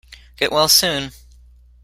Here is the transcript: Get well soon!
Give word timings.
Get 0.35 0.51
well 0.51 0.67
soon! 0.67 1.11